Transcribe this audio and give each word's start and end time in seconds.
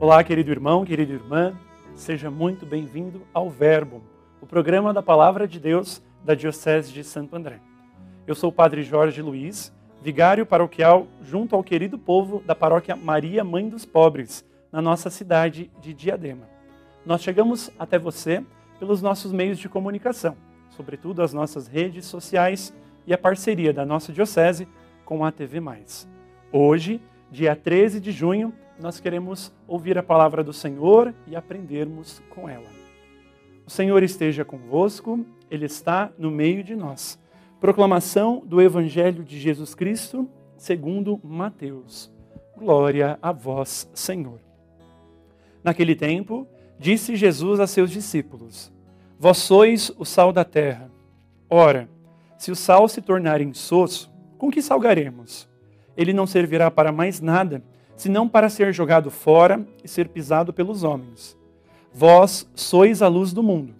Olá, 0.00 0.22
querido 0.22 0.52
irmão, 0.52 0.84
querida 0.84 1.12
irmã, 1.12 1.58
seja 1.96 2.30
muito 2.30 2.64
bem-vindo 2.64 3.26
ao 3.34 3.50
Verbo, 3.50 4.00
o 4.40 4.46
programa 4.46 4.94
da 4.94 5.02
Palavra 5.02 5.48
de 5.48 5.58
Deus 5.58 6.00
da 6.24 6.36
Diocese 6.36 6.92
de 6.92 7.02
Santo 7.02 7.34
André. 7.34 7.58
Eu 8.24 8.36
sou 8.36 8.50
o 8.50 8.52
Padre 8.52 8.84
Jorge 8.84 9.20
Luiz, 9.20 9.74
vigário 10.00 10.46
paroquial 10.46 11.08
junto 11.20 11.56
ao 11.56 11.64
querido 11.64 11.98
povo 11.98 12.40
da 12.46 12.54
paróquia 12.54 12.94
Maria 12.94 13.42
Mãe 13.42 13.68
dos 13.68 13.84
Pobres, 13.84 14.44
na 14.70 14.80
nossa 14.80 15.10
cidade 15.10 15.68
de 15.80 15.92
Diadema. 15.92 16.48
Nós 17.04 17.20
chegamos 17.20 17.68
até 17.76 17.98
você 17.98 18.44
pelos 18.78 19.02
nossos 19.02 19.32
meios 19.32 19.58
de 19.58 19.68
comunicação, 19.68 20.36
sobretudo 20.70 21.22
as 21.22 21.34
nossas 21.34 21.66
redes 21.66 22.06
sociais 22.06 22.72
e 23.04 23.12
a 23.12 23.18
parceria 23.18 23.72
da 23.72 23.84
nossa 23.84 24.12
Diocese 24.12 24.68
com 25.04 25.24
a 25.24 25.32
TV. 25.32 25.60
Hoje, 26.52 27.00
dia 27.30 27.54
13 27.54 28.00
de 28.00 28.10
junho, 28.10 28.52
nós 28.80 29.00
queremos 29.00 29.52
ouvir 29.66 29.98
a 29.98 30.02
palavra 30.02 30.42
do 30.42 30.52
Senhor 30.52 31.14
e 31.26 31.36
aprendermos 31.36 32.22
com 32.30 32.48
ela. 32.48 32.68
O 33.66 33.70
Senhor 33.70 34.02
esteja 34.02 34.44
convosco, 34.44 35.26
Ele 35.50 35.66
está 35.66 36.10
no 36.16 36.30
meio 36.30 36.64
de 36.64 36.74
nós. 36.74 37.18
Proclamação 37.60 38.42
do 38.46 38.62
Evangelho 38.62 39.22
de 39.22 39.38
Jesus 39.38 39.74
Cristo, 39.74 40.28
segundo 40.56 41.20
Mateus. 41.22 42.10
Glória 42.56 43.18
a 43.20 43.30
vós, 43.30 43.90
Senhor. 43.92 44.40
Naquele 45.62 45.94
tempo, 45.94 46.46
disse 46.78 47.14
Jesus 47.14 47.60
a 47.60 47.66
seus 47.66 47.90
discípulos: 47.90 48.72
Vós 49.18 49.38
sois 49.38 49.90
o 49.98 50.04
sal 50.04 50.32
da 50.32 50.44
terra. 50.44 50.90
Ora, 51.50 51.88
se 52.38 52.50
o 52.50 52.56
sal 52.56 52.88
se 52.88 53.02
tornar 53.02 53.40
insosso, 53.40 54.10
com 54.38 54.50
que 54.50 54.62
salgaremos? 54.62 55.48
Ele 55.98 56.12
não 56.12 56.28
servirá 56.28 56.70
para 56.70 56.92
mais 56.92 57.20
nada, 57.20 57.60
senão 57.96 58.28
para 58.28 58.48
ser 58.48 58.72
jogado 58.72 59.10
fora 59.10 59.66
e 59.82 59.88
ser 59.88 60.08
pisado 60.08 60.52
pelos 60.52 60.84
homens. 60.84 61.36
Vós 61.92 62.48
sois 62.54 63.02
a 63.02 63.08
luz 63.08 63.32
do 63.32 63.42
mundo. 63.42 63.74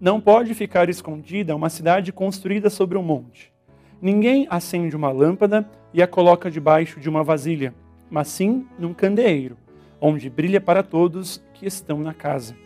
Não 0.00 0.18
pode 0.18 0.54
ficar 0.54 0.88
escondida 0.88 1.54
uma 1.54 1.68
cidade 1.68 2.10
construída 2.10 2.70
sobre 2.70 2.96
um 2.96 3.02
monte. 3.02 3.52
Ninguém 4.00 4.46
acende 4.48 4.96
uma 4.96 5.12
lâmpada 5.12 5.68
e 5.92 6.00
a 6.02 6.06
coloca 6.06 6.50
debaixo 6.50 6.98
de 6.98 7.08
uma 7.08 7.22
vasilha, 7.22 7.74
mas 8.08 8.28
sim 8.28 8.66
num 8.78 8.94
candeeiro, 8.94 9.58
onde 10.00 10.30
brilha 10.30 10.62
para 10.62 10.82
todos 10.82 11.42
que 11.52 11.66
estão 11.66 11.98
na 11.98 12.14
casa. 12.14 12.56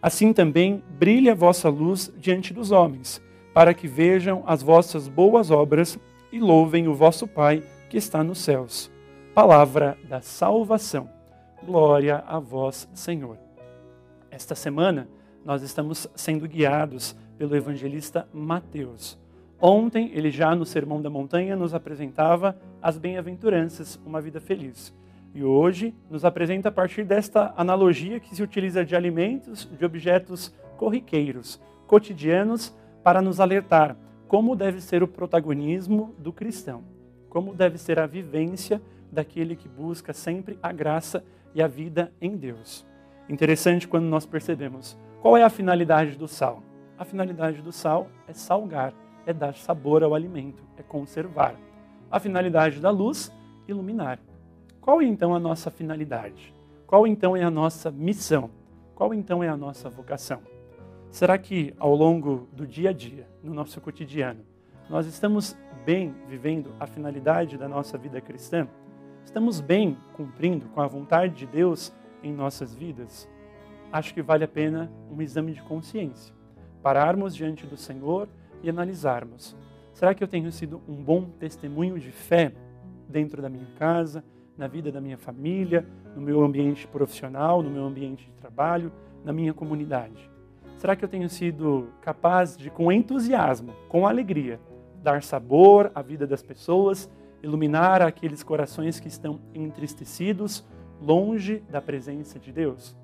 Assim 0.00 0.32
também 0.32 0.84
brilha 0.96 1.32
a 1.32 1.34
vossa 1.34 1.68
luz 1.68 2.12
diante 2.16 2.54
dos 2.54 2.70
homens, 2.70 3.20
para 3.52 3.74
que 3.74 3.88
vejam 3.88 4.44
as 4.46 4.62
vossas 4.62 5.08
boas 5.08 5.50
obras 5.50 5.98
e 6.30 6.38
louvem 6.38 6.86
o 6.86 6.94
vosso 6.94 7.26
Pai 7.26 7.64
que 7.88 7.96
está 7.96 8.22
nos 8.22 8.38
céus 8.38 8.90
palavra 9.36 9.98
da 10.08 10.22
salvação. 10.22 11.10
Glória 11.62 12.24
a 12.26 12.38
vós, 12.38 12.88
Senhor. 12.94 13.36
Esta 14.30 14.54
semana 14.54 15.06
nós 15.44 15.60
estamos 15.60 16.08
sendo 16.14 16.48
guiados 16.48 17.14
pelo 17.36 17.54
evangelista 17.54 18.26
Mateus. 18.32 19.18
Ontem, 19.60 20.10
ele 20.14 20.30
já 20.30 20.54
no 20.54 20.64
Sermão 20.64 21.02
da 21.02 21.10
Montanha 21.10 21.54
nos 21.54 21.74
apresentava 21.74 22.56
as 22.80 22.96
bem-aventuranças, 22.96 24.00
uma 24.06 24.22
vida 24.22 24.40
feliz. 24.40 24.90
E 25.34 25.44
hoje 25.44 25.94
nos 26.08 26.24
apresenta 26.24 26.70
a 26.70 26.72
partir 26.72 27.04
desta 27.04 27.52
analogia 27.58 28.18
que 28.18 28.34
se 28.34 28.42
utiliza 28.42 28.86
de 28.86 28.96
alimentos, 28.96 29.68
de 29.78 29.84
objetos 29.84 30.50
corriqueiros, 30.78 31.60
cotidianos, 31.86 32.74
para 33.02 33.20
nos 33.20 33.38
alertar 33.38 33.94
como 34.26 34.56
deve 34.56 34.80
ser 34.80 35.02
o 35.02 35.08
protagonismo 35.08 36.14
do 36.18 36.32
cristão, 36.32 36.95
como 37.36 37.52
deve 37.52 37.76
ser 37.76 37.98
a 37.98 38.06
vivência 38.06 38.80
daquele 39.12 39.54
que 39.54 39.68
busca 39.68 40.14
sempre 40.14 40.58
a 40.62 40.72
graça 40.72 41.22
e 41.54 41.60
a 41.60 41.66
vida 41.66 42.10
em 42.18 42.34
Deus. 42.34 42.86
Interessante 43.28 43.86
quando 43.86 44.06
nós 44.06 44.24
percebemos 44.24 44.96
qual 45.20 45.36
é 45.36 45.42
a 45.42 45.50
finalidade 45.50 46.16
do 46.16 46.26
sal. 46.26 46.62
A 46.96 47.04
finalidade 47.04 47.60
do 47.60 47.70
sal 47.70 48.08
é 48.26 48.32
salgar, 48.32 48.94
é 49.26 49.34
dar 49.34 49.54
sabor 49.54 50.02
ao 50.02 50.14
alimento, 50.14 50.62
é 50.78 50.82
conservar. 50.82 51.54
A 52.10 52.18
finalidade 52.18 52.80
da 52.80 52.88
luz, 52.88 53.30
iluminar. 53.68 54.18
Qual 54.80 55.02
então 55.02 55.34
a 55.34 55.38
nossa 55.38 55.70
finalidade? 55.70 56.54
Qual 56.86 57.06
então 57.06 57.36
é 57.36 57.42
a 57.42 57.50
nossa 57.50 57.90
missão? 57.90 58.48
Qual 58.94 59.12
então 59.12 59.44
é 59.44 59.48
a 59.50 59.56
nossa 59.58 59.90
vocação? 59.90 60.40
Será 61.10 61.36
que 61.36 61.74
ao 61.78 61.94
longo 61.94 62.48
do 62.50 62.66
dia 62.66 62.88
a 62.88 62.92
dia, 62.94 63.28
no 63.42 63.52
nosso 63.52 63.78
cotidiano, 63.78 64.40
nós 64.88 65.06
estamos 65.06 65.54
bem 65.86 66.12
vivendo 66.28 66.74
a 66.80 66.86
finalidade 66.88 67.56
da 67.56 67.68
nossa 67.68 67.96
vida 67.96 68.20
cristã? 68.20 68.66
Estamos 69.24 69.60
bem 69.60 69.96
cumprindo 70.14 70.66
com 70.70 70.80
a 70.80 70.86
vontade 70.88 71.36
de 71.36 71.46
Deus 71.46 71.94
em 72.24 72.32
nossas 72.32 72.74
vidas? 72.74 73.30
Acho 73.92 74.12
que 74.12 74.20
vale 74.20 74.42
a 74.42 74.48
pena 74.48 74.90
um 75.08 75.22
exame 75.22 75.52
de 75.52 75.62
consciência. 75.62 76.34
Pararmos 76.82 77.36
diante 77.36 77.64
do 77.68 77.76
Senhor 77.76 78.28
e 78.64 78.68
analisarmos: 78.68 79.56
será 79.92 80.12
que 80.12 80.24
eu 80.24 80.26
tenho 80.26 80.50
sido 80.50 80.82
um 80.88 80.96
bom 80.96 81.30
testemunho 81.38 82.00
de 82.00 82.10
fé 82.10 82.52
dentro 83.08 83.40
da 83.40 83.48
minha 83.48 83.68
casa, 83.78 84.24
na 84.58 84.66
vida 84.66 84.90
da 84.90 85.00
minha 85.00 85.16
família, 85.16 85.86
no 86.16 86.20
meu 86.20 86.42
ambiente 86.42 86.84
profissional, 86.88 87.62
no 87.62 87.70
meu 87.70 87.84
ambiente 87.84 88.26
de 88.26 88.32
trabalho, 88.32 88.90
na 89.24 89.32
minha 89.32 89.54
comunidade? 89.54 90.28
Será 90.78 90.96
que 90.96 91.04
eu 91.04 91.08
tenho 91.08 91.28
sido 91.28 91.90
capaz 92.00 92.56
de, 92.56 92.70
com 92.70 92.90
entusiasmo, 92.90 93.72
com 93.88 94.04
alegria, 94.04 94.58
dar 95.02 95.22
sabor 95.22 95.90
à 95.94 96.02
vida 96.02 96.26
das 96.26 96.42
pessoas 96.42 97.08
iluminar 97.42 98.02
aqueles 98.02 98.42
corações 98.42 98.98
que 98.98 99.08
estão 99.08 99.40
entristecidos, 99.54 100.64
longe 101.00 101.62
da 101.70 101.80
presença 101.80 102.38
de 102.38 102.52
Deus. 102.52 102.96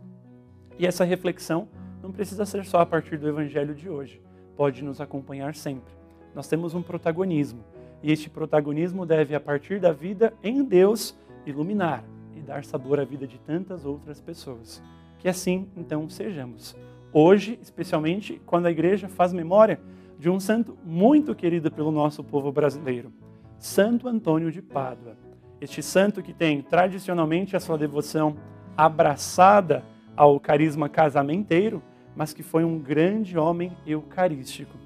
E 0.79 0.87
essa 0.87 1.05
reflexão 1.05 1.69
não 2.03 2.11
precisa 2.11 2.45
ser 2.45 2.65
só 2.65 2.81
a 2.81 2.87
partir 2.87 3.19
do 3.19 3.29
evangelho 3.29 3.75
de 3.75 3.89
hoje, 3.89 4.21
pode 4.57 4.83
nos 4.83 5.01
acompanhar 5.01 5.55
sempre. 5.55 5.93
Nós 6.35 6.49
temos 6.49 6.75
um 6.75 6.83
protagonismo, 6.83 7.63
e 8.03 8.11
este 8.11 8.29
protagonismo 8.29 9.07
deve, 9.07 9.35
a 9.35 9.41
partir 9.41 9.79
da 9.79 9.93
vida 9.93 10.33
em 10.43 10.65
Deus, 10.65 11.17
iluminar 11.47 12.03
e 12.35 12.41
dar 12.41 12.65
sabor 12.65 12.99
à 12.99 13.05
vida 13.05 13.27
de 13.27 13.39
tantas 13.39 13.85
outras 13.85 14.21
pessoas. 14.21 14.83
Que 15.19 15.29
assim, 15.29 15.69
então, 15.77 16.09
sejamos. 16.09 16.75
Hoje, 17.13 17.59
especialmente, 17.63 18.41
quando 18.45 18.67
a 18.67 18.71
igreja 18.73 19.09
faz 19.09 19.33
memória 19.33 19.79
de 20.23 20.31
um 20.31 20.39
santo 20.39 20.79
muito 20.85 21.35
querido 21.35 21.69
pelo 21.69 21.91
nosso 21.91 22.23
povo 22.23 22.53
brasileiro, 22.53 23.13
Santo 23.59 24.07
Antônio 24.07 24.53
de 24.53 24.63
Pádua. 24.63 25.17
Este 25.61 25.83
santo 25.83 26.23
que 26.23 26.33
tem 26.33 26.63
tradicionalmente 26.63 27.57
a 27.57 27.61
sua 27.61 27.77
devoção 27.77 28.37
abraçada 28.77 29.83
ao 30.17 30.39
carisma 30.39 30.89
casamenteiro, 30.89 31.83
mas 32.15 32.33
que 32.33 32.45
foi 32.45 32.63
um 32.63 32.79
grande 32.79 33.37
homem 33.37 33.77
eucarístico. 33.85 34.79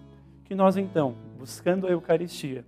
Que 0.43 0.55
nós 0.55 0.79
então, 0.79 1.15
buscando 1.39 1.87
a 1.87 1.91
Eucaristia, 1.91 2.65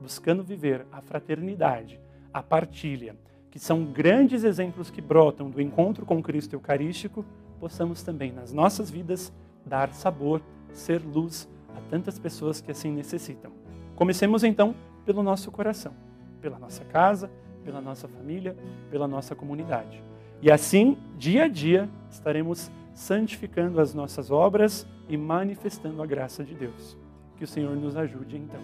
buscando 0.00 0.44
viver 0.44 0.86
a 0.92 1.00
fraternidade, 1.00 2.00
a 2.32 2.40
partilha, 2.40 3.16
que 3.50 3.58
são 3.58 3.84
grandes 3.84 4.44
exemplos 4.44 4.92
que 4.92 5.00
brotam 5.00 5.50
do 5.50 5.60
encontro 5.60 6.06
com 6.06 6.22
Cristo 6.22 6.54
Eucarístico, 6.54 7.24
possamos 7.58 8.00
também 8.04 8.30
nas 8.30 8.52
nossas 8.52 8.92
vidas 8.92 9.32
dar 9.66 9.92
sabor, 9.92 10.40
ser 10.72 11.02
luz 11.02 11.50
a 11.76 11.80
tantas 11.90 12.18
pessoas 12.18 12.60
que 12.60 12.70
assim 12.70 12.90
necessitam. 12.90 13.52
Comecemos 13.96 14.44
então 14.44 14.74
pelo 15.04 15.22
nosso 15.22 15.50
coração, 15.50 15.92
pela 16.40 16.58
nossa 16.58 16.84
casa, 16.84 17.30
pela 17.64 17.80
nossa 17.80 18.08
família, 18.08 18.56
pela 18.90 19.06
nossa 19.06 19.34
comunidade. 19.34 20.02
E 20.40 20.50
assim, 20.50 20.96
dia 21.16 21.44
a 21.44 21.48
dia, 21.48 21.88
estaremos 22.10 22.70
santificando 22.94 23.80
as 23.80 23.94
nossas 23.94 24.30
obras 24.30 24.86
e 25.08 25.16
manifestando 25.16 26.02
a 26.02 26.06
graça 26.06 26.44
de 26.44 26.54
Deus. 26.54 26.96
Que 27.36 27.44
o 27.44 27.46
Senhor 27.46 27.74
nos 27.76 27.96
ajude 27.96 28.36
então. 28.36 28.60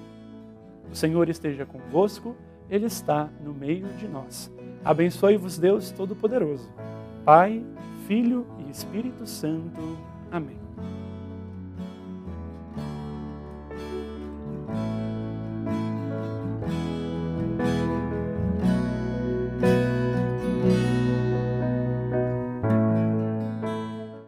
O 0.91 0.95
Senhor 0.95 1.29
esteja 1.29 1.65
convosco, 1.67 2.35
Ele 2.71 2.87
está 2.87 3.29
no 3.45 3.53
meio 3.53 3.87
de 3.95 4.09
nós. 4.09 4.53
Abençoe-vos, 4.85 5.59
Deus 5.59 5.91
Todo-Poderoso, 5.91 6.69
Pai, 7.25 7.65
Filho 8.07 8.47
e 8.59 8.71
Espírito 8.71 9.27
Santo. 9.27 9.99
Amém. 10.31 10.68